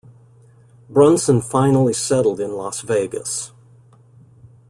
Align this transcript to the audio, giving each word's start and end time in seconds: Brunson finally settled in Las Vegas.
Brunson 0.89 1.41
finally 1.41 1.93
settled 1.93 2.39
in 2.39 2.53
Las 2.53 2.81
Vegas. 2.81 3.51